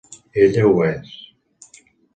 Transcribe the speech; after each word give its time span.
Ella 0.45 0.63
ho 0.71 0.81
és. 0.87 1.15